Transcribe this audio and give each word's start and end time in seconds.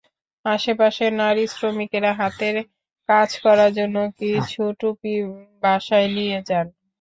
আশপাশের 0.45 1.11
নারী 1.21 1.43
শ্রমিকেরা 1.53 2.11
হাতের 2.19 2.55
কাজ 3.09 3.29
করার 3.43 3.71
জন্য 3.77 3.97
কিছু 4.19 4.61
টুপি 4.79 5.13
বাসায় 5.63 6.07
নিয়ে 6.15 6.37
যান। 6.47 6.67